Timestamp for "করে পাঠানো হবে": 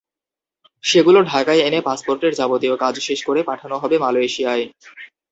3.27-3.95